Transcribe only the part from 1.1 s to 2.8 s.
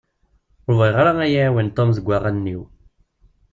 ad iyi-iɛiwen Tom deg waɣanen-iw.